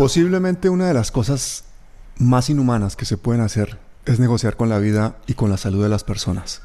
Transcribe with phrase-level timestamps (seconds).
[0.00, 1.64] Posiblemente una de las cosas
[2.16, 5.82] más inhumanas que se pueden hacer es negociar con la vida y con la salud
[5.82, 6.62] de las personas.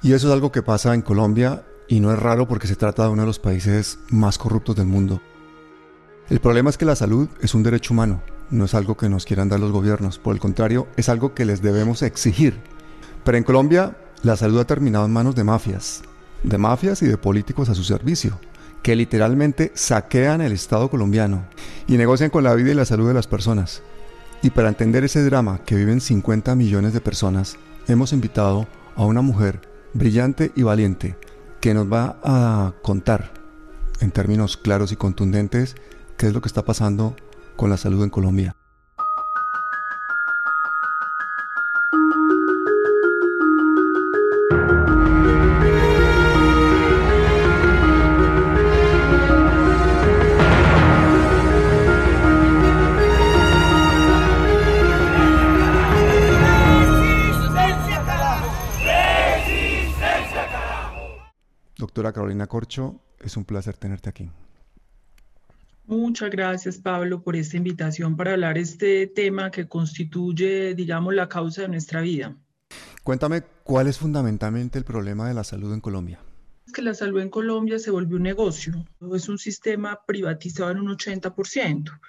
[0.00, 3.02] Y eso es algo que pasa en Colombia y no es raro porque se trata
[3.02, 5.20] de uno de los países más corruptos del mundo.
[6.30, 9.26] El problema es que la salud es un derecho humano, no es algo que nos
[9.26, 12.58] quieran dar los gobiernos, por el contrario, es algo que les debemos exigir.
[13.24, 16.00] Pero en Colombia la salud ha terminado en manos de mafias,
[16.44, 18.40] de mafias y de políticos a su servicio,
[18.82, 21.44] que literalmente saquean el Estado colombiano
[21.86, 23.82] y negocian con la vida y la salud de las personas.
[24.42, 27.56] Y para entender ese drama que viven 50 millones de personas,
[27.88, 29.60] hemos invitado a una mujer
[29.94, 31.16] brillante y valiente
[31.60, 33.32] que nos va a contar
[34.00, 35.74] en términos claros y contundentes
[36.16, 37.16] qué es lo que está pasando
[37.56, 38.54] con la salud en Colombia.
[62.08, 64.30] Doctora Carolina Corcho, es un placer tenerte aquí.
[65.86, 71.62] Muchas gracias, Pablo, por esta invitación para hablar este tema que constituye, digamos, la causa
[71.62, 72.34] de nuestra vida.
[73.02, 76.18] Cuéntame cuál es fundamentalmente el problema de la salud en Colombia
[76.72, 78.72] que la salud en Colombia se volvió un negocio,
[79.14, 82.00] es un sistema privatizado en un 80%,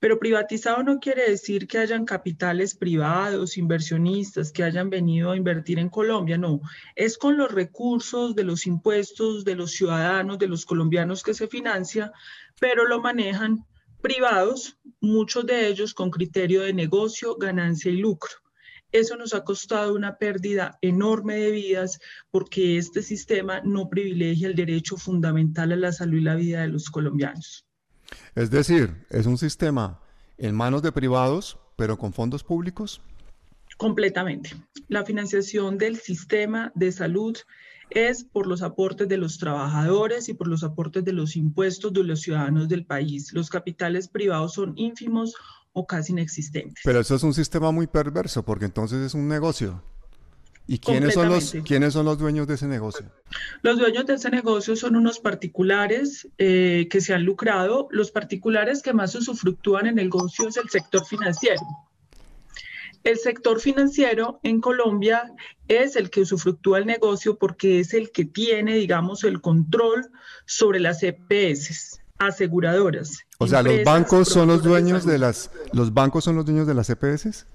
[0.00, 5.78] pero privatizado no quiere decir que hayan capitales privados, inversionistas que hayan venido a invertir
[5.78, 6.60] en Colombia, no,
[6.94, 11.48] es con los recursos de los impuestos de los ciudadanos, de los colombianos que se
[11.48, 12.12] financia,
[12.60, 13.64] pero lo manejan
[14.02, 18.45] privados, muchos de ellos con criterio de negocio, ganancia y lucro.
[18.92, 21.98] Eso nos ha costado una pérdida enorme de vidas
[22.30, 26.68] porque este sistema no privilegia el derecho fundamental a la salud y la vida de
[26.68, 27.66] los colombianos.
[28.34, 30.00] Es decir, es un sistema
[30.38, 33.00] en manos de privados, pero con fondos públicos.
[33.76, 34.50] Completamente.
[34.88, 37.36] La financiación del sistema de salud
[37.90, 42.04] es por los aportes de los trabajadores y por los aportes de los impuestos de
[42.04, 43.32] los ciudadanos del país.
[43.32, 45.34] Los capitales privados son ínfimos
[45.78, 46.82] o casi inexistentes.
[46.82, 49.82] Pero eso es un sistema muy perverso porque entonces es un negocio.
[50.66, 53.06] ¿Y quiénes son, los, quiénes son los dueños de ese negocio?
[53.60, 57.88] Los dueños de ese negocio son unos particulares eh, que se han lucrado.
[57.90, 61.60] Los particulares que más usufructúan en el negocio es el sector financiero.
[63.04, 65.30] El sector financiero en Colombia
[65.68, 70.10] es el que usufructúa el negocio porque es el que tiene, digamos, el control
[70.46, 73.25] sobre las EPS aseguradoras.
[73.38, 76.74] O sea, los bancos son los dueños de, las los bancos son los dueños de
[76.74, 77.46] las EPS.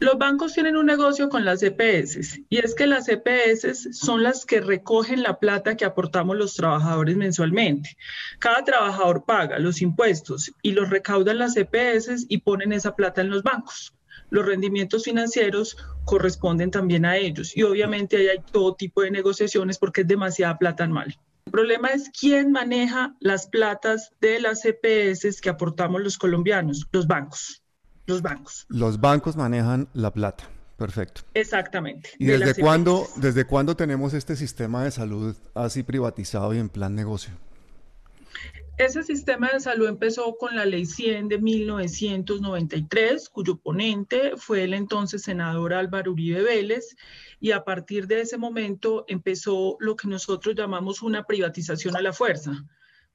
[0.00, 4.44] Los bancos tienen un negocio con las EPS y es que las EPS son las
[4.44, 7.96] que recogen la plata que aportamos los trabajadores mensualmente.
[8.40, 13.30] Cada trabajador paga los impuestos y los recaudan las EPS y ponen esa plata en
[13.30, 13.94] los bancos.
[14.30, 19.78] Los rendimientos financieros corresponden también a ellos y obviamente ahí hay todo tipo de negociaciones
[19.78, 21.16] porque es demasiada plata anual.
[21.46, 27.06] El problema es quién maneja las platas de las EPS que aportamos los colombianos, los
[27.06, 27.62] bancos.
[28.06, 28.66] Los bancos.
[28.68, 30.44] Los bancos manejan la plata.
[30.76, 31.22] Perfecto.
[31.34, 32.10] Exactamente.
[32.18, 36.68] ¿Y desde e cuándo, desde cuándo tenemos este sistema de salud así privatizado y en
[36.68, 37.32] plan negocio?
[38.76, 44.74] Ese sistema de salud empezó con la Ley 100 de 1993, cuyo ponente fue el
[44.74, 46.96] entonces senador Álvaro Uribe Vélez,
[47.38, 52.12] y a partir de ese momento empezó lo que nosotros llamamos una privatización a la
[52.12, 52.64] fuerza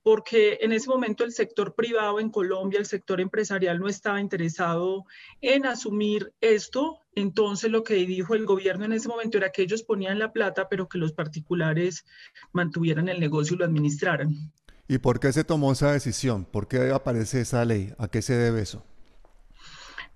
[0.02, 5.06] porque en ese momento el sector privado en Colombia, el sector empresarial no estaba interesado
[5.42, 7.00] en asumir esto.
[7.16, 10.70] Entonces lo que dijo el gobierno en ese momento era que ellos ponían la plata,
[10.70, 12.06] pero que los particulares
[12.54, 14.52] mantuvieran el negocio y lo administraran.
[14.90, 16.46] ¿Y por qué se tomó esa decisión?
[16.46, 17.94] ¿Por qué aparece esa ley?
[18.00, 18.84] ¿A qué se debe eso?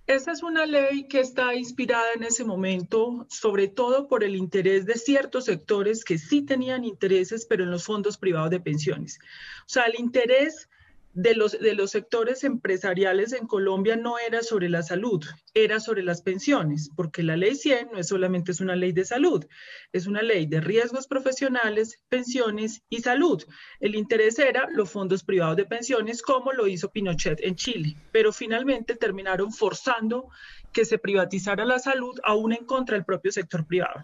[0.08, 4.88] Esa es una ley que está inspirada en ese momento, sobre todo por el interés
[4.88, 9.20] de ciertos sectores que sí tenían intereses, pero en los fondos privados de pensiones.
[9.60, 10.68] O sea, el interés
[11.14, 15.24] de los, de los sectores empresariales en Colombia no era sobre la salud,
[15.54, 19.06] era sobre las pensiones, porque la ley 100 no es solamente es una ley de
[19.06, 19.46] salud,
[19.92, 23.44] es una ley de riesgos profesionales, pensiones y salud.
[23.80, 28.34] El interés era los fondos privados de pensiones, como lo hizo Pinochet en Chile, pero
[28.34, 30.30] finalmente terminaron forzando
[30.72, 34.04] que se privatizara la salud aún en contra del propio sector privado.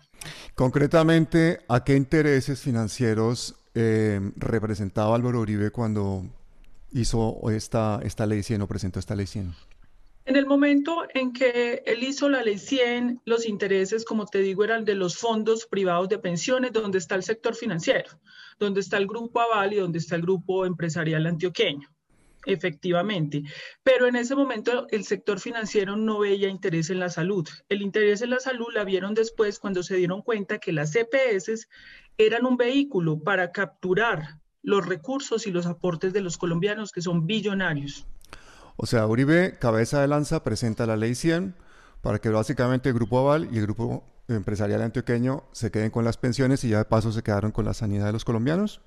[0.54, 6.26] Concretamente, ¿a qué intereses financieros eh, representaba Álvaro Uribe cuando
[6.92, 9.54] hizo esta, esta ley 100 o presentó esta ley 100?
[10.26, 14.64] En el momento en que él hizo la ley 100, los intereses, como te digo,
[14.64, 18.12] eran de los fondos privados de pensiones, donde está el sector financiero,
[18.60, 21.90] donde está el grupo Aval y donde está el grupo empresarial antioqueño.
[22.46, 23.44] efectivamente.
[23.84, 27.48] Pero en ese momento el sector financiero no veía interés en la salud.
[27.68, 31.68] El interés en la salud la vieron después cuando se dieron cuenta que las CPS
[32.18, 34.40] eran un vehículo para capturar
[34.70, 38.06] los recursos y los aportes de los colombianos que son billonarios.
[38.78, 41.56] O sea, Uribe, cabeza de lanza, presenta la ley 100
[42.02, 46.18] para que básicamente el Grupo Aval y el Grupo Empresarial Antioqueño se queden con las
[46.18, 48.80] pensiones y ya de paso se quedaron con la sanidad de los colombianos.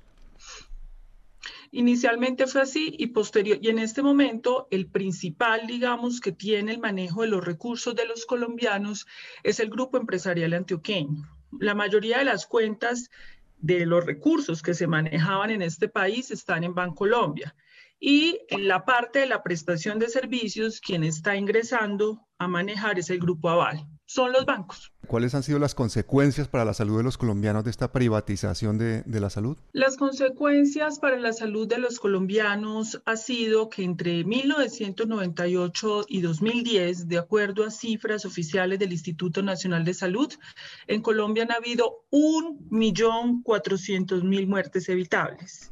[1.73, 6.79] Inicialmente fue así y posterior, y en este momento el principal, digamos, que tiene el
[6.79, 9.06] manejo de los recursos de los colombianos
[9.43, 11.29] es el grupo empresarial antioqueño.
[11.58, 13.11] La mayoría de las cuentas
[13.62, 17.54] de los recursos que se manejaban en este país están en Bancolombia.
[17.98, 23.08] Y en la parte de la prestación de servicios, quien está ingresando a manejar es
[23.08, 24.91] el grupo Aval son los bancos.
[25.06, 29.02] ¿Cuáles han sido las consecuencias para la salud de los colombianos de esta privatización de,
[29.06, 29.56] la salud?
[29.72, 37.08] Las consecuencias para la salud de los colombianos ha sido que entre 1998 y 2010,
[37.08, 40.32] de acuerdo a cifras oficiales del Instituto Nacional de Salud,
[40.87, 45.71] en Colombia han habido 1.400.000 muertes evitables.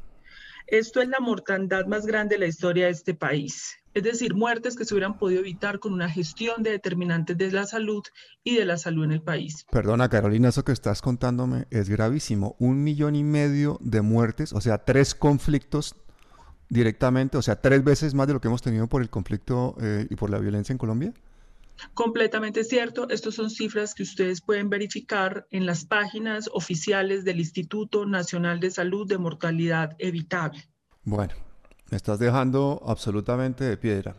[0.70, 4.76] Esto es la mortandad más grande de la historia de este país es decir, muertes
[4.76, 8.02] que se hubieran podido evitar con una gestión de determinantes de la salud
[8.44, 9.66] y de la salud en el país.
[9.70, 12.54] Perdona, Carolina, eso que estás contándome es gravísimo.
[12.58, 15.96] Un millón y medio de muertes, o sea, tres conflictos
[16.68, 20.06] directamente, o sea, tres veces más de lo que hemos tenido por el conflicto eh,
[20.08, 21.12] y por la violencia en Colombia.
[21.94, 23.08] Completamente cierto.
[23.10, 28.70] Estas son cifras que ustedes pueden verificar en las páginas oficiales del Instituto Nacional de
[28.70, 30.68] Salud de Mortalidad Evitable.
[31.04, 31.34] Bueno,
[31.90, 34.14] me estás dejando absolutamente de piedra.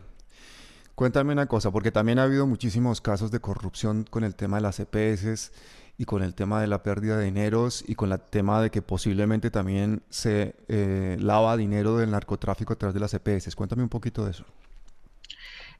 [0.94, 4.62] Cuéntame una cosa, porque también ha habido muchísimos casos de corrupción con el tema de
[4.62, 5.52] las EPS
[5.96, 8.82] y con el tema de la pérdida de dineros y con el tema de que
[8.82, 13.54] posiblemente también se eh, lava dinero del narcotráfico a través de las EPS.
[13.56, 14.44] Cuéntame un poquito de eso.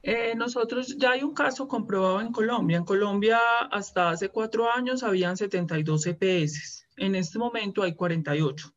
[0.05, 2.75] Eh, nosotros ya hay un caso comprobado en Colombia.
[2.75, 3.39] En Colombia
[3.71, 6.87] hasta hace cuatro años habían 72 EPS.
[6.97, 8.73] En este momento hay 48.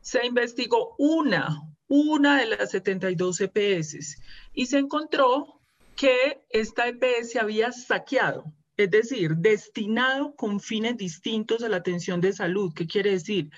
[0.00, 4.16] Se investigó una, una de las 72 EPS
[4.54, 5.60] y se encontró
[5.94, 8.44] que esta EPS había saqueado,
[8.78, 12.72] es decir, destinado con fines distintos a la atención de salud.
[12.74, 13.50] ¿Qué quiere decir?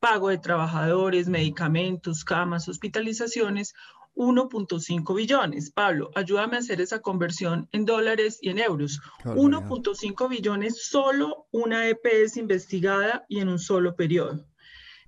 [0.00, 3.74] Pago de trabajadores, medicamentos, camas, hospitalizaciones,
[4.14, 5.70] 1.5 billones.
[5.70, 9.00] Pablo, ayúdame a hacer esa conversión en dólares y en euros.
[9.24, 14.46] 1.5 billones solo una EPS investigada y en un solo periodo.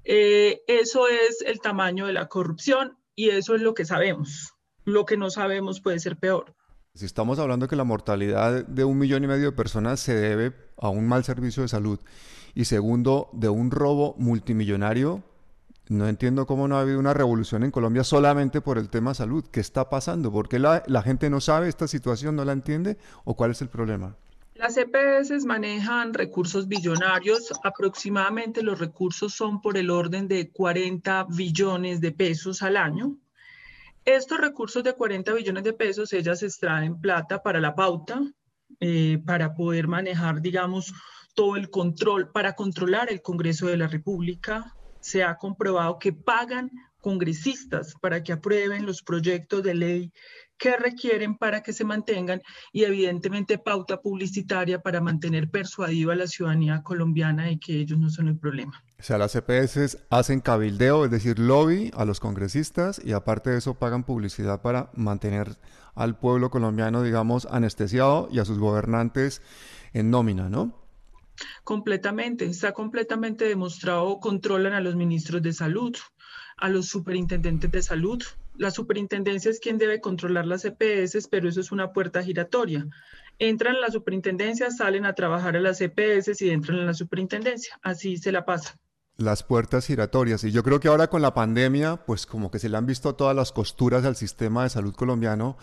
[0.05, 4.55] Eh, eso es el tamaño de la corrupción y eso es lo que sabemos.
[4.85, 6.55] Lo que no sabemos puede ser peor.
[6.95, 10.55] Si estamos hablando que la mortalidad de un millón y medio de personas se debe
[10.77, 11.99] a un mal servicio de salud
[12.55, 15.25] y segundo, de un robo multimillonario,
[15.89, 19.45] no entiendo cómo no ha habido una revolución en Colombia solamente por el tema salud.
[19.51, 20.33] ¿Qué está pasando?
[20.33, 23.63] ¿Por qué la, la gente no sabe esta situación, no la entiende o cuál es
[23.63, 24.17] el problema?
[24.55, 32.01] Las EPS manejan recursos billonarios, aproximadamente los recursos son por el orden de 40 billones
[32.01, 33.17] de pesos al año.
[34.05, 38.23] Estos recursos de 40 billones de pesos, ellas extraen plata para la pauta,
[38.79, 40.93] eh, para poder manejar, digamos,
[41.35, 44.75] todo el control, para controlar el Congreso de la República.
[45.05, 50.13] Se ha comprobado que pagan congresistas para que aprueben los proyectos de ley
[50.57, 52.41] que requieren para que se mantengan
[52.73, 58.09] y evidentemente pauta publicitaria para mantener persuadiva a la ciudadanía colombiana de que ellos no
[58.09, 58.83] son el problema.
[58.99, 63.59] O sea, las CPS hacen cabildeo, es decir, lobby a los congresistas y aparte de
[63.59, 65.59] eso pagan publicidad para mantener
[65.95, 69.43] al pueblo colombiano, digamos, anestesiado y a sus gobernantes
[69.93, 70.84] en nómina, ¿no?
[71.63, 75.97] Completamente, está completamente demostrado, controlan a los ministros de salud,
[76.57, 78.23] a los superintendentes de salud,
[78.57, 82.87] la superintendencia es quien debe controlar las EPS, pero eso es una puerta giratoria.
[83.39, 87.79] Entran en la superintendencia, salen a trabajar a las EPS y entran en la superintendencia.
[87.83, 88.79] Así se la pasa.
[89.17, 90.45] Las puertas giratorias.
[90.45, 93.17] Y yo creo que ahora con la pandemia, pues como que se le han visto
[93.17, 95.57] todas las costuras al sistema de salud colombiano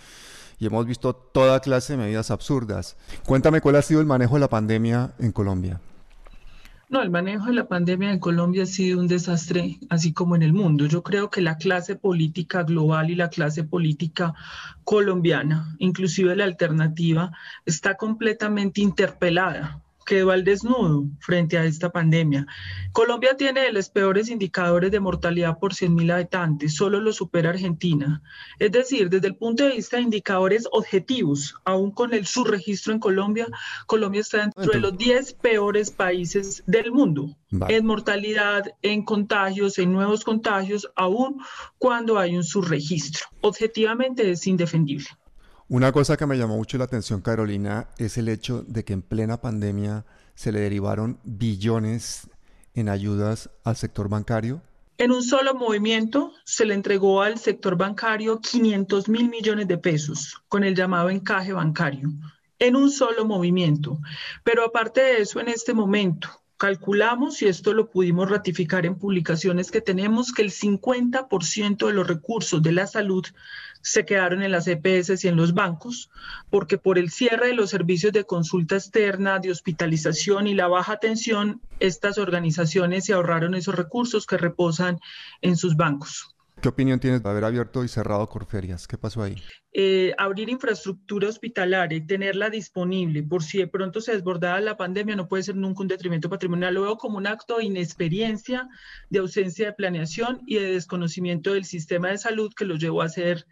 [0.62, 2.96] y hemos visto toda clase de medidas absurdas.
[3.26, 5.82] Cuéntame cuál ha sido el manejo de la pandemia en Colombia.
[6.88, 10.44] No, el manejo de la pandemia en Colombia ha sido un desastre, así como en
[10.44, 10.86] el mundo.
[10.86, 14.36] Yo creo que la clase política global y la clase política
[14.84, 17.32] colombiana, inclusive la alternativa,
[17.66, 22.46] está completamente interpelada quedó al desnudo frente a esta pandemia.
[22.92, 28.22] Colombia tiene de los peores indicadores de mortalidad por 100.000 habitantes, solo lo supera Argentina.
[28.60, 33.00] Es decir, desde el punto de vista de indicadores objetivos, aún con el subregistro en
[33.00, 33.48] Colombia,
[33.86, 37.36] Colombia está dentro de los 10 peores países del mundo
[37.68, 41.42] en mortalidad, en contagios, en nuevos contagios, aún
[41.78, 43.26] cuando hay un subregistro.
[43.42, 45.08] Objetivamente es indefendible.
[45.72, 49.02] Una cosa que me llamó mucho la atención, Carolina, es el hecho de que en
[49.02, 50.04] plena pandemia
[50.36, 52.30] se le derivaron billones
[52.74, 54.62] en ayudas al sector bancario.
[54.98, 60.44] En un solo movimiento se le entregó al sector bancario 500 mil millones de pesos
[60.50, 62.10] con el llamado encaje bancario,
[62.60, 63.98] en un solo movimiento.
[64.44, 69.72] Pero aparte de eso, en este momento, calculamos, y esto lo pudimos ratificar en publicaciones
[69.72, 73.26] que tenemos, que el 50% de los recursos de la salud
[73.82, 76.10] se quedaron en las EPS y en los bancos,
[76.50, 80.94] porque por el cierre de los servicios de consulta externa, de hospitalización y la baja
[80.94, 85.00] atención, estas organizaciones se ahorraron esos recursos que reposan
[85.42, 86.36] en sus bancos.
[86.62, 88.88] ¿Qué opinión tienes de haber abierto y cerrado Corferias?
[88.88, 89.36] ¿Qué pasó ahí?
[89.74, 95.16] Eh, abrir infraestructura hospitalaria y tenerla disponible por si de pronto se desbordaba la pandemia
[95.16, 96.74] no puede ser nunca un detrimento patrimonial.
[96.74, 98.68] Lo veo como un acto de inexperiencia,
[99.10, 103.06] de ausencia de planeación y de desconocimiento del sistema de salud que lo llevó a
[103.06, 103.46] hacer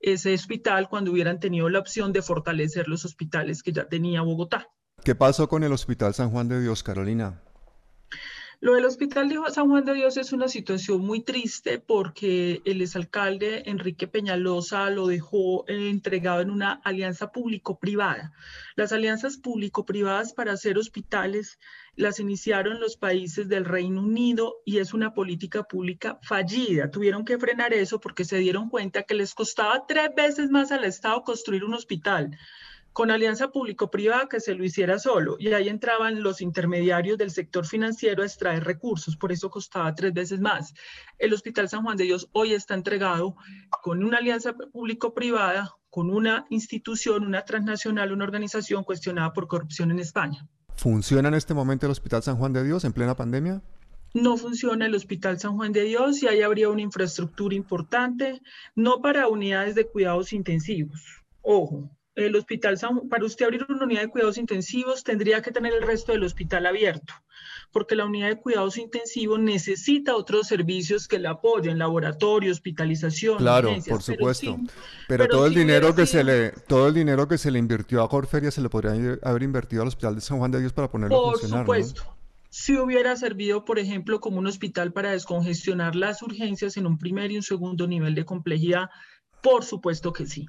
[0.00, 4.68] ese hospital cuando hubieran tenido la opción de fortalecer los hospitales que ya tenía Bogotá.
[5.04, 7.42] ¿Qué pasó con el Hospital San Juan de Dios, Carolina?
[8.60, 12.80] Lo del Hospital de San Juan de Dios es una situación muy triste porque el
[12.80, 18.32] exalcalde Enrique Peñalosa lo dejó entregado en una alianza público-privada.
[18.74, 21.58] Las alianzas público-privadas para hacer hospitales
[21.96, 26.90] las iniciaron los países del Reino Unido y es una política pública fallida.
[26.90, 30.84] Tuvieron que frenar eso porque se dieron cuenta que les costaba tres veces más al
[30.84, 32.30] Estado construir un hospital
[32.96, 37.66] con alianza público-privada que se lo hiciera solo y ahí entraban los intermediarios del sector
[37.66, 40.72] financiero a extraer recursos, por eso costaba tres veces más.
[41.18, 43.36] El Hospital San Juan de Dios hoy está entregado
[43.82, 49.98] con una alianza público-privada, con una institución, una transnacional, una organización cuestionada por corrupción en
[49.98, 50.48] España.
[50.76, 53.60] ¿Funciona en este momento el Hospital San Juan de Dios en plena pandemia?
[54.14, 58.40] no funciona el Hospital San Juan de Dios y ahí habría una infraestructura importante,
[58.74, 61.02] no para unidades de cuidados intensivos.
[61.42, 62.78] Ojo, el hospital,
[63.10, 66.64] para usted abrir una unidad de cuidados intensivos tendría que tener el resto del hospital
[66.64, 67.12] abierto,
[67.70, 73.36] porque la unidad de cuidados intensivos necesita otros servicios que la apoyen, laboratorio, hospitalización.
[73.36, 74.58] Claro, por supuesto.
[75.08, 78.08] Pero, todo el dinero que se le, todo el dinero que se le invirtió a
[78.08, 81.28] Corferia se le podría haber invertido al hospital de San Juan de Dios para ponerlo
[81.28, 81.66] a funcionar.
[81.66, 82.16] Por supuesto.
[82.48, 87.30] Si hubiera servido, por ejemplo, como un hospital para descongestionar las urgencias en un primer
[87.30, 88.88] y un segundo nivel de complejidad,
[89.42, 90.46] por supuesto que sí.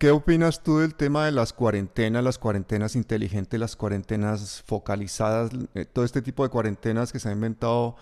[0.00, 5.84] ¿Qué opinas tú del tema de las cuarentenas, las cuarentenas inteligentes, las cuarentenas focalizadas, eh,
[5.84, 7.96] todo este tipo de cuarentenas que se ha inventado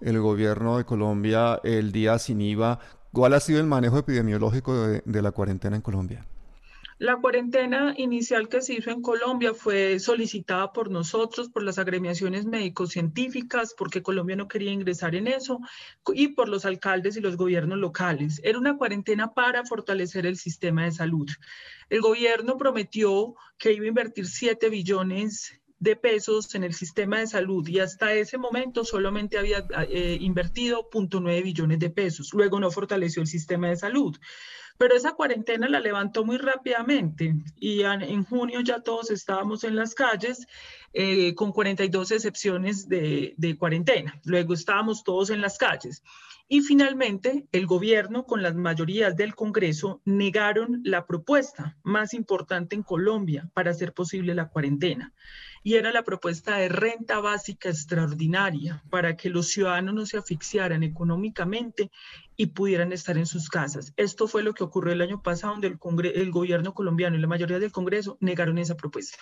[0.00, 2.78] el gobierno de Colombia, el día sin IVA?
[3.12, 6.26] ¿Cuál ha sido el manejo epidemiológico de la cuarentena en Colombia?
[7.02, 12.46] La cuarentena inicial que se hizo en Colombia fue solicitada por nosotros, por las agremiaciones
[12.46, 15.58] médico-científicas, porque Colombia no quería ingresar en eso,
[16.14, 18.40] y por los alcaldes y los gobiernos locales.
[18.44, 21.28] Era una cuarentena para fortalecer el sistema de salud.
[21.90, 27.26] El gobierno prometió que iba a invertir 7 billones de pesos en el sistema de
[27.26, 32.32] salud y hasta ese momento solamente había eh, invertido 0.9 billones de pesos.
[32.32, 34.16] Luego no fortaleció el sistema de salud.
[34.78, 39.94] Pero esa cuarentena la levantó muy rápidamente y en junio ya todos estábamos en las
[39.94, 40.46] calles
[40.92, 44.20] eh, con 42 excepciones de, de cuarentena.
[44.24, 46.02] Luego estábamos todos en las calles.
[46.48, 52.82] Y finalmente, el gobierno, con las mayorías del Congreso, negaron la propuesta más importante en
[52.82, 55.12] Colombia para hacer posible la cuarentena.
[55.62, 60.82] Y era la propuesta de renta básica extraordinaria para que los ciudadanos no se asfixiaran
[60.82, 61.90] económicamente
[62.36, 63.92] y pudieran estar en sus casas.
[63.96, 67.28] Esto fue lo que ocurrió el año pasado, donde el, el gobierno colombiano y la
[67.28, 69.18] mayoría del Congreso negaron esa propuesta.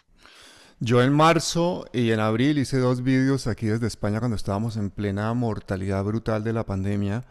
[0.83, 4.89] Yo en marzo y en abril hice dos vídeos aquí desde España cuando estábamos en
[4.89, 7.25] plena mortalidad brutal de la pandemia.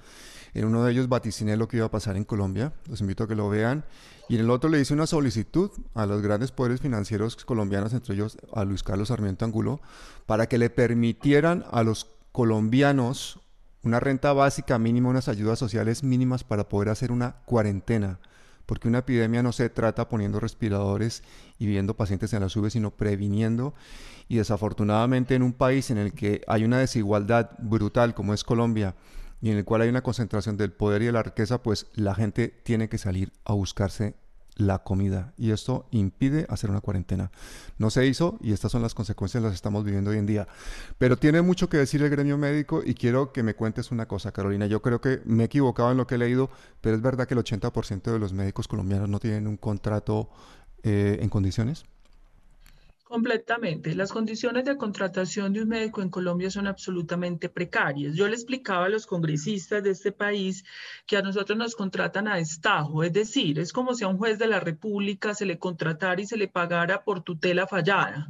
[0.53, 3.27] En uno de ellos vaticiné lo que iba a pasar en Colombia, los invito a
[3.27, 3.85] que lo vean.
[4.27, 8.15] Y en el otro le hice una solicitud a los grandes poderes financieros colombianos, entre
[8.15, 9.81] ellos a Luis Carlos Sarmiento Angulo,
[10.25, 13.39] para que le permitieran a los colombianos
[13.83, 18.19] una renta básica mínima, unas ayudas sociales mínimas para poder hacer una cuarentena
[18.69, 21.23] porque una epidemia no se trata poniendo respiradores
[21.57, 23.73] y viendo pacientes en la sube, sino previniendo.
[24.27, 28.93] Y desafortunadamente en un país en el que hay una desigualdad brutal como es Colombia
[29.41, 32.15] y en el cual hay una concentración del poder y de la riqueza, pues la
[32.15, 34.15] gente tiene que salir a buscarse
[34.59, 37.31] la comida y esto impide hacer una cuarentena.
[37.77, 40.47] No se hizo y estas son las consecuencias las estamos viviendo hoy en día.
[40.97, 44.31] Pero tiene mucho que decir el gremio médico y quiero que me cuentes una cosa,
[44.33, 44.67] Carolina.
[44.67, 46.49] Yo creo que me he equivocado en lo que he leído,
[46.81, 50.29] pero es verdad que el 80% de los médicos colombianos no tienen un contrato
[50.83, 51.85] eh, en condiciones.
[53.09, 53.95] Completamente.
[53.95, 58.15] Las condiciones de contratación de un médico en Colombia son absolutamente precarias.
[58.15, 60.63] Yo le explicaba a los congresistas de este país
[61.07, 64.37] que a nosotros nos contratan a destajo, es decir, es como si a un juez
[64.37, 68.29] de la República se le contratara y se le pagara por tutela fallada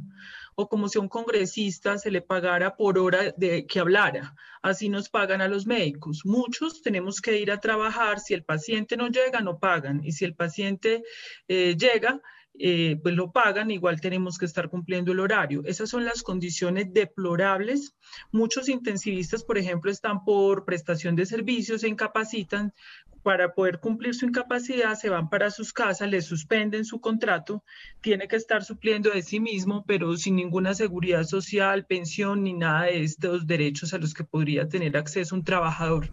[0.54, 4.34] o como si a un congresista se le pagara por hora de que hablara.
[4.62, 6.22] Así nos pagan a los médicos.
[6.24, 8.20] Muchos tenemos que ir a trabajar.
[8.20, 10.02] Si el paciente no llega, no pagan.
[10.04, 11.02] Y si el paciente
[11.48, 12.20] eh, llega,
[12.62, 15.62] eh, pues lo pagan, igual tenemos que estar cumpliendo el horario.
[15.64, 17.96] Esas son las condiciones deplorables.
[18.32, 22.74] Muchos intensivistas, por ejemplo, están por prestación de servicios, se incapacitan.
[23.22, 27.64] Para poder cumplir su incapacidad, se van para sus casas, les suspenden su contrato,
[28.00, 32.84] tiene que estar supliendo de sí mismo, pero sin ninguna seguridad social, pensión ni nada
[32.84, 36.10] de estos derechos a los que podría tener acceso un trabajador.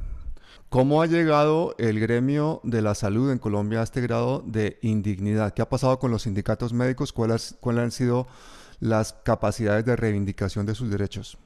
[0.70, 5.54] ¿Cómo ha llegado el gremio de la salud en Colombia a este grado de indignidad?
[5.54, 7.14] ¿Qué ha pasado con los sindicatos médicos?
[7.14, 8.28] ¿Cuáles, han sido
[8.82, 11.38] las capacidades de reivindicación de sus derechos?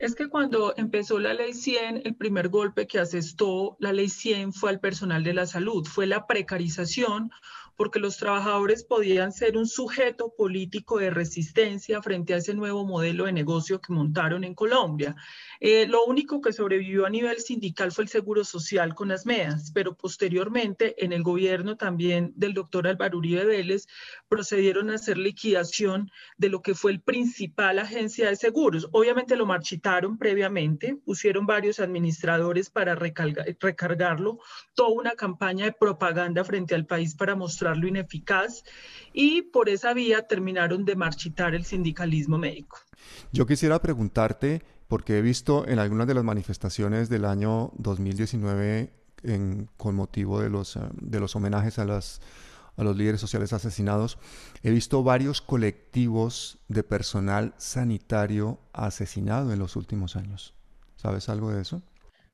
[0.00, 4.52] Es que cuando empezó la ley 100, el primer golpe que asestó la ley 100
[4.52, 7.30] fue al personal de la salud, fue la precarización
[7.82, 13.24] porque los trabajadores podían ser un sujeto político de resistencia frente a ese nuevo modelo
[13.24, 15.16] de negocio que montaron en Colombia.
[15.58, 19.72] Eh, lo único que sobrevivió a nivel sindical fue el seguro social con las MEAS,
[19.74, 23.88] pero posteriormente en el gobierno también del doctor Álvaro Uribe Vélez
[24.28, 28.88] procedieron a hacer liquidación de lo que fue el principal agencia de seguros.
[28.92, 34.38] Obviamente lo marchitaron previamente, pusieron varios administradores para recargarlo,
[34.74, 37.34] toda una campaña de propaganda frente al país para
[37.72, 38.64] mostrarlo ineficaz
[39.12, 42.78] y por esa vía terminaron de marchitar el sindicalismo médico.
[43.32, 48.92] Yo quisiera preguntarte porque he visto en algunas de las manifestaciones del año 2019
[49.76, 52.20] con motivo de los, eh, de los homenajes a, las,
[52.76, 54.18] a los líderes sociales asesinados,
[54.64, 60.54] he visto varios colectivos de personal sanitario asesinado en los últimos años.
[60.96, 61.82] ¿Sabes algo de eso?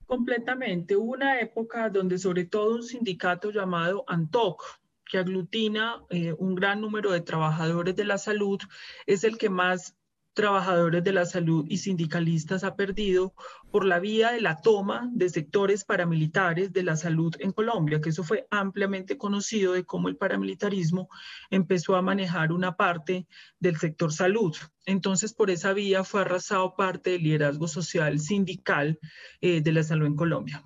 [0.07, 0.97] Completamente.
[0.97, 4.63] Hubo una época donde sobre todo un sindicato llamado ANTOC,
[5.09, 8.61] que aglutina eh, un gran número de trabajadores de la salud,
[9.07, 9.97] es el que más
[10.39, 13.35] trabajadores de la salud y sindicalistas ha perdido
[13.73, 18.11] por la vía de la toma de sectores paramilitares de la salud en Colombia, que
[18.11, 21.09] eso fue ampliamente conocido de cómo el paramilitarismo
[21.51, 23.27] empezó a manejar una parte
[23.59, 24.55] del sector salud.
[24.87, 29.01] Entonces, por esa vía fue arrasado parte del liderazgo social sindical
[29.41, 30.63] eh, de la salud en Colombia.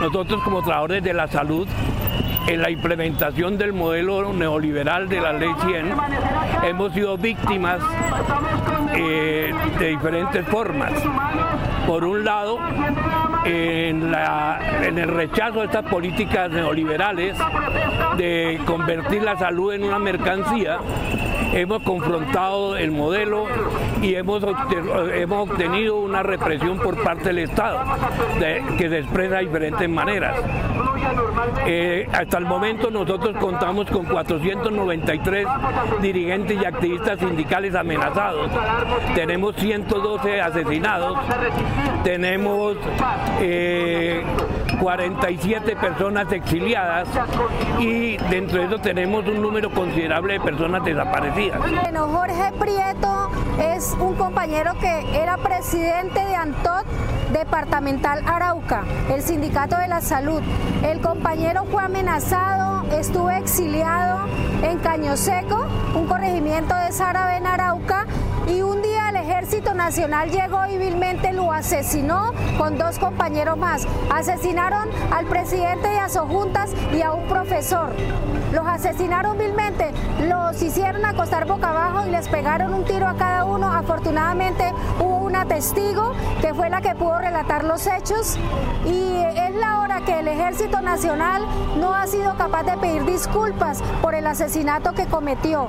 [0.00, 1.68] Nosotros como trabajadores de la salud
[2.46, 5.94] en la implementación del modelo neoliberal de la ley 100
[6.64, 7.80] hemos sido víctimas
[8.94, 10.92] eh, de diferentes formas.
[11.86, 12.58] Por un lado,
[13.44, 14.14] en,
[14.98, 17.36] el rechazo a estas políticas neoliberales
[18.16, 20.78] de convertir la salud en una mercancía,
[21.52, 23.46] hemos confrontado el modelo
[24.02, 24.42] y hemos,
[25.14, 27.80] hemos obtenido una represión por parte del Estado
[28.78, 30.36] que se expresa de diferentes maneras.
[31.66, 35.46] Eh, hasta el momento nosotros contamos con 493
[36.00, 38.50] dirigentes y activistas sindicales amenazados.
[39.14, 41.18] Tenemos 112 asesinados.
[42.02, 42.76] Tenemos
[44.80, 47.08] 47 eh, personas exiliadas
[47.78, 51.58] y dentro de eso tenemos un número considerable de personas desaparecidas.
[51.58, 53.30] Bueno, Jorge Prieto
[53.74, 56.84] es un compañero que era presidente de ANTOT
[57.34, 60.40] departamental Arauca, el sindicato de la salud.
[60.84, 64.26] El compañero fue amenazado, estuvo exiliado
[64.62, 68.06] en Caño Seco, un corregimiento de Sarabe en Arauca,
[68.46, 73.86] y un día el Ejército Nacional llegó y vilmente lo asesinó con dos compañeros más.
[74.14, 77.90] Asesinaron al presidente de Asojuntas y a un profesor.
[78.52, 79.90] Los asesinaron vilmente,
[80.28, 83.72] los hicieron acostar boca abajo y les pegaron un tiro a cada uno.
[83.72, 88.36] Afortunadamente hubo una testigo que fue la que pudo relatar los hechos
[88.86, 91.42] y es la hora que el Ejército Nacional
[91.80, 95.66] no ha sido capaz de pedir disculpas por el asesinato que cometió.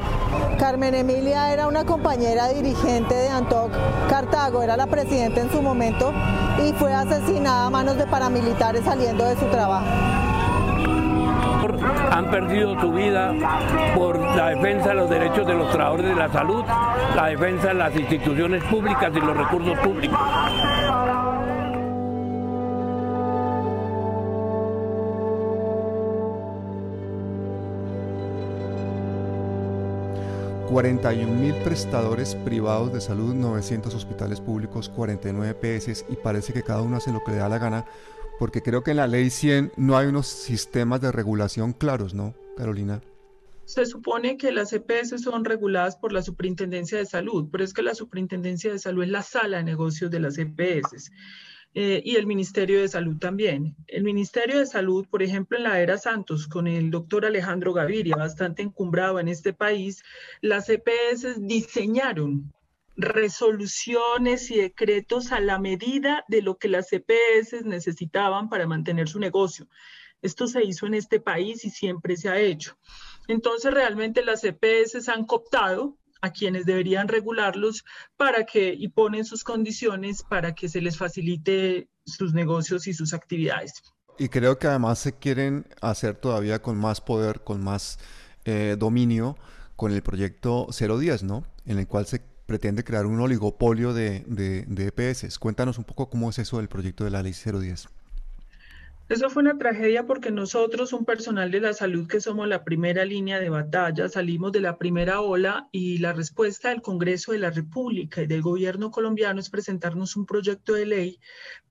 [0.60, 3.72] Carmen Emilia era una compañera dirigente de Antoc
[4.08, 6.14] Cartago, era la presidenta en su momento
[6.64, 10.15] y fue asesinada a manos de paramilitares saliendo de su trabajo
[12.16, 13.34] han perdido su vida
[13.94, 16.64] por la defensa de los derechos de los trabajadores de la salud,
[17.14, 20.20] la defensa de las instituciones públicas y los recursos públicos.
[30.72, 36.82] 41 mil prestadores privados de salud, 900 hospitales públicos, 49 PS y parece que cada
[36.82, 37.86] uno hace lo que le da la gana,
[38.40, 42.36] porque creo que en la ley 100 no hay unos sistemas de regulación claros, ¿no,
[42.58, 43.02] Carolina?
[43.66, 47.82] Se supone que las EPS son reguladas por la Superintendencia de Salud, pero es que
[47.82, 51.12] la Superintendencia de Salud es la sala de negocios de las EPS.
[51.78, 53.76] Eh, y el Ministerio de Salud también.
[53.88, 58.16] El Ministerio de Salud, por ejemplo, en la era Santos, con el doctor Alejandro Gaviria,
[58.16, 60.02] bastante encumbrado en este país,
[60.42, 62.54] las EPS diseñaron
[62.96, 69.20] resoluciones y decretos a la medida de lo que las EPS necesitaban para mantener su
[69.20, 69.68] negocio.
[70.22, 72.78] Esto se hizo en este país y siempre se ha hecho.
[73.28, 77.84] Entonces, realmente las EPS han cooptado a quienes deberían regularlos
[78.18, 83.14] para que y ponen sus condiciones para que se les facilite sus negocios y sus
[83.14, 83.74] actividades.
[84.18, 88.00] Y creo que además se quieren hacer todavía con más poder, con más
[88.46, 89.38] eh, dominio,
[89.76, 91.44] con el proyecto 010, ¿no?
[91.66, 95.40] En el cual se pretende crear un oligopolio de, de, de EPS.
[95.40, 97.88] Cuéntanos un poco cómo es eso del proyecto de la ley 010.
[99.08, 103.06] Eso fue una tragedia porque nosotros, un personal de la salud que somos la primera
[103.06, 107.52] línea de batalla, salimos de la primera ola y la respuesta del Congreso de la
[107.52, 111.20] República y del gobierno colombiano es presentarnos un proyecto de ley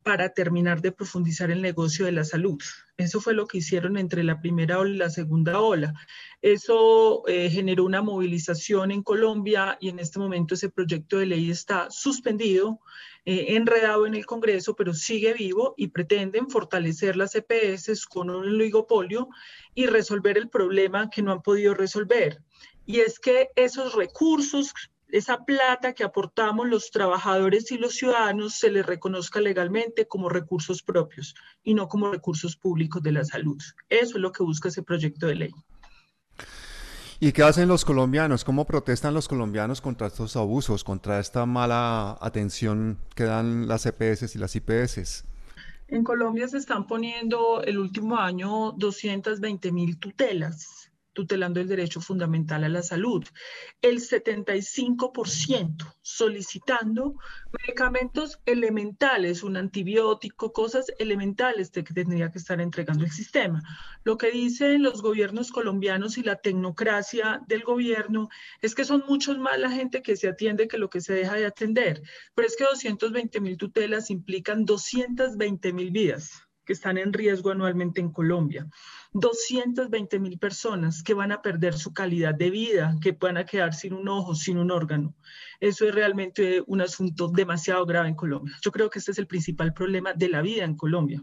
[0.04, 2.62] para terminar de profundizar el negocio de la salud.
[2.96, 5.92] Eso fue lo que hicieron entre la primera ola y la segunda ola.
[6.40, 11.50] Eso eh, generó una movilización en Colombia y en este momento ese proyecto de ley
[11.50, 12.78] está suspendido,
[13.26, 18.46] eh, enredado en el Congreso, pero sigue vivo y pretenden fortalecer las EPS con un
[18.46, 19.28] oligopolio
[19.74, 22.42] y resolver el problema que no han podido resolver.
[22.86, 24.74] Y es que esos recursos
[25.14, 30.82] esa plata que aportamos los trabajadores y los ciudadanos se les reconozca legalmente como recursos
[30.82, 33.62] propios y no como recursos públicos de la salud.
[33.88, 35.54] Eso es lo que busca ese proyecto de ley.
[37.24, 38.44] ¿Y qué hacen los colombianos?
[38.44, 44.34] ¿Cómo protestan los colombianos contra estos abusos, contra esta mala atención que dan las EPS
[44.34, 45.24] y las IPS?
[45.88, 50.83] En Colombia se están poniendo el último año 220 mil tutelas
[51.14, 53.24] tutelando el derecho fundamental a la salud.
[53.80, 57.16] El 75% solicitando
[57.58, 63.62] medicamentos elementales, un antibiótico, cosas elementales que tendría que estar entregando el sistema.
[64.04, 68.28] Lo que dicen los gobiernos colombianos y la tecnocracia del gobierno
[68.60, 71.34] es que son muchos más la gente que se atiende que lo que se deja
[71.34, 72.02] de atender.
[72.34, 78.00] Pero es que 220 mil tutelas implican 220 mil vidas que están en riesgo anualmente
[78.00, 78.66] en Colombia.
[79.12, 83.74] 220 mil personas que van a perder su calidad de vida, que van a quedar
[83.74, 85.14] sin un ojo, sin un órgano.
[85.60, 88.54] Eso es realmente un asunto demasiado grave en Colombia.
[88.62, 91.22] Yo creo que este es el principal problema de la vida en Colombia.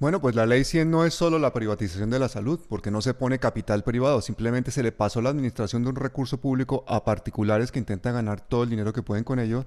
[0.00, 3.02] Bueno, pues la ley 100 no es solo la privatización de la salud, porque no
[3.02, 7.04] se pone capital privado, simplemente se le pasó la administración de un recurso público a
[7.04, 9.66] particulares que intentan ganar todo el dinero que pueden con ello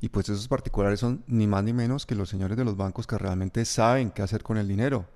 [0.00, 3.06] y pues esos particulares son ni más ni menos que los señores de los bancos
[3.06, 5.06] que realmente saben qué hacer con el dinero.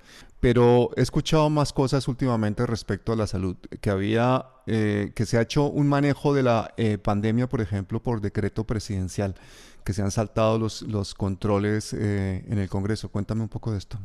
[0.40, 5.38] Pero he escuchado más cosas últimamente respecto a la salud, que había, eh, que se
[5.38, 9.36] ha hecho un manejo de la eh, pandemia, por ejemplo, por decreto presidencial,
[9.84, 13.08] que se han saltado los, los controles eh, en el Congreso.
[13.08, 13.98] Cuéntame un poco de esto.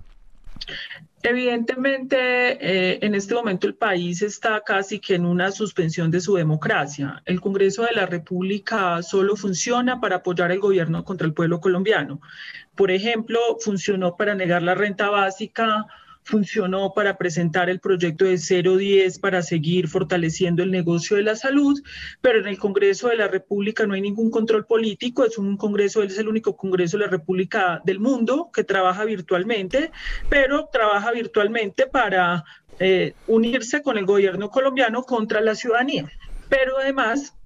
[1.24, 6.36] Evidentemente, eh, en este momento el país está casi que en una suspensión de su
[6.36, 7.22] democracia.
[7.26, 12.22] El Congreso de la República solo funciona para apoyar al gobierno contra el pueblo colombiano.
[12.76, 15.88] Por ejemplo, funcionó para negar la renta básica,
[16.28, 21.82] funcionó para presentar el proyecto de 010 para seguir fortaleciendo el negocio de la salud,
[22.22, 26.04] pero en el Congreso de la República no hay ningún control político, es un Congreso,
[26.04, 29.92] es el único Congreso de la República del mundo que trabaja virtualmente,
[30.30, 32.44] pero trabaja virtualmente para
[32.80, 36.12] eh, unirse con el gobierno colombiano contra la ciudadanía.
[36.50, 37.38] Pero además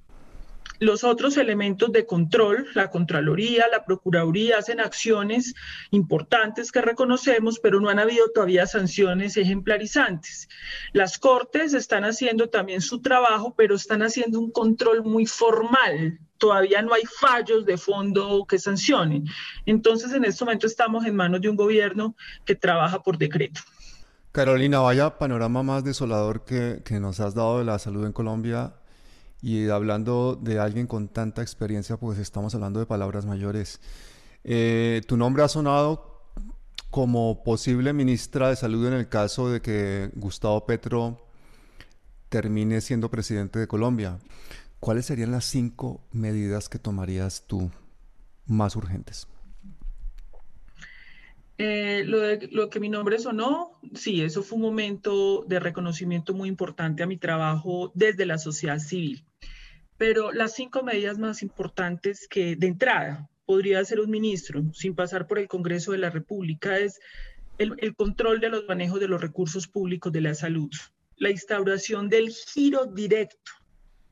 [0.82, 5.54] los otros elementos de control, la Contraloría, la Procuraduría, hacen acciones
[5.92, 10.50] importantes que reconocemos, pero no han habido todavía sanciones ejemplarizantes.
[10.92, 16.20] Las Cortes están haciendo también su trabajo, pero están haciendo un control muy formal.
[16.40, 19.26] Todavía no hay fallos de fondo que sancionen.
[19.68, 23.62] Entonces, en este momento estamos en manos de un gobierno que trabaja por decreto.
[24.32, 28.74] Carolina, vaya panorama más desolador que, que nos has dado de la salud en Colombia
[29.42, 33.82] y hablando de alguien con tanta experiencia, pues estamos hablando de palabras mayores.
[34.44, 36.12] Eh, tu nombre ha sonado
[36.90, 41.26] como posible ministra de Salud en el caso de que Gustavo Petro
[42.30, 44.20] termine siendo presidente de Colombia.
[44.80, 47.72] ¿Cuáles serían las cinco medidas que tomarías tú
[48.46, 49.28] más urgentes?
[51.58, 56.34] Eh, lo, de, lo que mi nombre sonó, sí, eso fue un momento de reconocimiento
[56.34, 59.24] muy importante a mi trabajo desde la sociedad civil.
[60.02, 65.28] Pero las cinco medidas más importantes que de entrada podría hacer un ministro sin pasar
[65.28, 67.00] por el Congreso de la República es
[67.60, 70.72] el, el control de los manejos de los recursos públicos de la salud,
[71.18, 73.52] la instauración del giro directo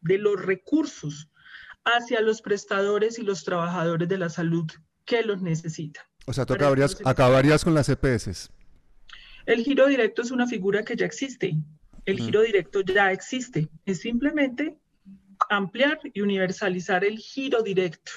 [0.01, 1.27] de los recursos
[1.85, 4.67] hacia los prestadores y los trabajadores de la salud
[5.05, 6.03] que los necesitan.
[6.27, 8.51] O sea, tú acabarías, acabarías con las EPS.
[9.47, 11.57] El giro directo es una figura que ya existe.
[12.05, 13.69] El giro directo ya existe.
[13.87, 14.77] Es simplemente
[15.49, 18.11] ampliar y universalizar el giro directo.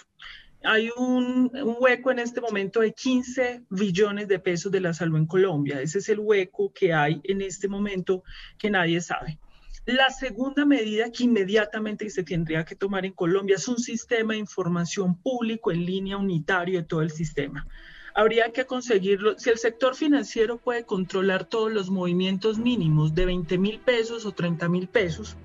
[0.65, 5.27] Hay un, hueco en este momento de 15 billones de pesos de la salud en
[5.27, 5.81] Colombia.
[5.81, 8.23] Ese es el hueco que hay en este momento
[8.59, 9.39] que nadie sabe.
[9.87, 14.39] La segunda medida que inmediatamente se tendría que tomar en Colombia es un sistema de
[14.39, 17.67] información público en línea unitario de todo el sistema.
[18.15, 23.59] Habría que conseguirlo, si el sector financiero puede controlar todos los movimientos mínimos de 20
[23.59, 25.37] mil pesos o 30 mil pesos,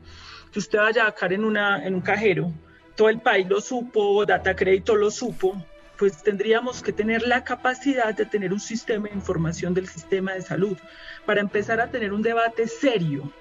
[0.51, 2.51] que usted vaya a sacar en, una, en un cajero,
[2.95, 5.55] todo el país lo supo, Data Crédito lo supo,
[5.97, 10.41] pues tendríamos que tener la capacidad de tener un sistema de información del sistema de
[10.41, 10.77] salud
[11.25, 13.31] para empezar a tener un debate serio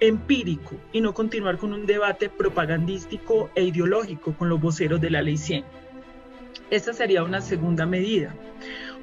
[0.00, 5.22] empírico y no continuar con un debate propagandístico e ideológico con los voceros de la
[5.22, 5.64] ley 100.
[6.70, 8.34] Esa sería una segunda medida.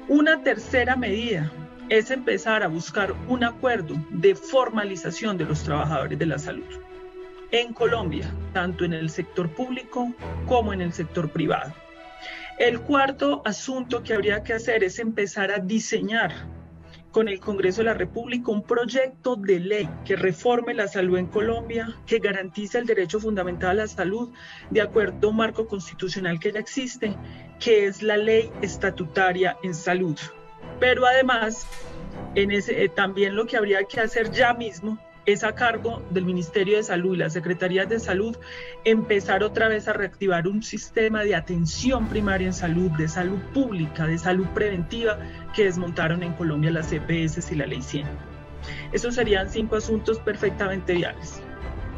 [0.08, 1.52] Una tercera medida
[1.88, 6.64] es empezar a buscar un acuerdo de formalización de los trabajadores de la salud
[7.50, 10.12] en Colombia, tanto en el sector público
[10.46, 11.72] como en el sector privado.
[12.58, 16.32] El cuarto asunto que habría que hacer es empezar a diseñar
[17.12, 21.26] con el Congreso de la República un proyecto de ley que reforme la salud en
[21.26, 24.30] Colombia, que garantice el derecho fundamental a la salud
[24.70, 27.16] de acuerdo a un marco constitucional que ya existe,
[27.58, 30.18] que es la ley estatutaria en salud.
[30.80, 31.66] Pero además,
[32.34, 34.98] eh, también lo que habría que hacer ya mismo
[35.32, 38.34] es a cargo del Ministerio de Salud y las Secretarías de Salud
[38.84, 44.06] empezar otra vez a reactivar un sistema de atención primaria en salud, de salud pública,
[44.06, 45.18] de salud preventiva
[45.54, 48.06] que desmontaron en Colombia las CPS y la Ley 100.
[48.92, 51.42] Esos serían cinco asuntos perfectamente viables.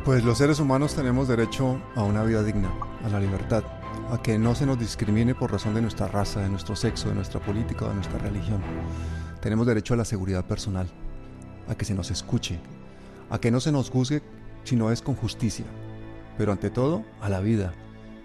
[0.04, 2.72] Pues los seres humanos tenemos derecho a una vida digna,
[3.04, 3.62] a la libertad,
[4.10, 7.14] a que no se nos discrimine por razón de nuestra raza, de nuestro sexo, de
[7.14, 8.60] nuestra política o de nuestra religión.
[9.40, 10.88] Tenemos derecho a la seguridad personal,
[11.68, 12.58] a que se nos escuche,
[13.30, 14.22] a que no se nos juzgue
[14.64, 15.64] si no es con justicia,
[16.36, 17.72] pero ante todo a la vida.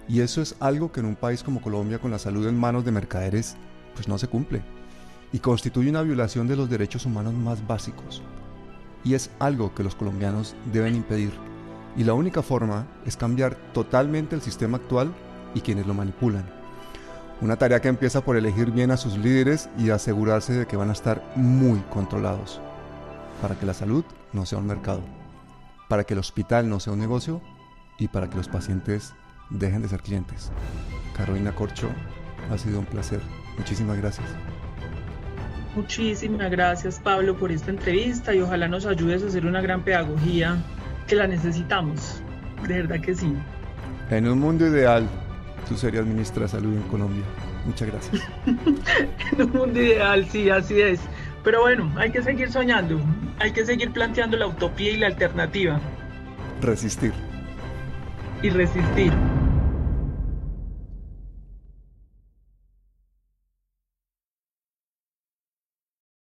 [0.07, 2.83] Y eso es algo que en un país como Colombia con la salud en manos
[2.85, 3.55] de mercaderes
[3.93, 4.61] pues no se cumple
[5.31, 8.21] y constituye una violación de los derechos humanos más básicos.
[9.03, 11.31] Y es algo que los colombianos deben impedir.
[11.97, 15.13] Y la única forma es cambiar totalmente el sistema actual
[15.53, 16.45] y quienes lo manipulan.
[17.41, 20.89] Una tarea que empieza por elegir bien a sus líderes y asegurarse de que van
[20.89, 22.61] a estar muy controlados
[23.41, 25.01] para que la salud no sea un mercado,
[25.87, 27.41] para que el hospital no sea un negocio
[27.97, 29.15] y para que los pacientes
[29.49, 30.51] dejen de ser clientes.
[31.15, 31.89] Carolina Corcho,
[32.51, 33.21] ha sido un placer.
[33.57, 34.27] Muchísimas gracias.
[35.75, 40.57] Muchísimas gracias Pablo por esta entrevista y ojalá nos ayudes a hacer una gran pedagogía
[41.07, 42.21] que la necesitamos.
[42.67, 43.33] De verdad que sí.
[44.09, 45.07] En un mundo ideal,
[45.67, 47.23] tú serías ministra de Salud en Colombia.
[47.65, 48.21] Muchas gracias.
[48.45, 50.99] en un mundo ideal, sí, así es.
[51.45, 52.99] Pero bueno, hay que seguir soñando,
[53.39, 55.79] hay que seguir planteando la utopía y la alternativa.
[56.59, 57.13] Resistir.
[58.41, 59.13] Y resistir.